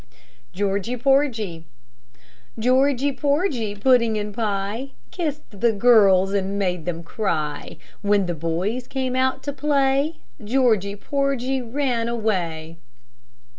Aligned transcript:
GEORGY 0.53 0.97
PORGY 0.97 1.65
Georgy 2.57 3.11
Porgy, 3.11 3.75
pudding 3.75 4.17
and 4.17 4.33
pie, 4.33 4.89
Kissed 5.11 5.43
the 5.51 5.71
girls 5.71 6.33
and 6.33 6.57
made 6.57 6.85
them 6.87 7.03
cry. 7.03 7.77
When 8.01 8.25
the 8.25 8.33
boys 8.33 8.87
came 8.87 9.15
out 9.15 9.43
to 9.43 9.53
play, 9.53 10.15
Georgy 10.43 10.95
Porgy 10.95 11.61
ran 11.61 12.07
away. 12.07 12.79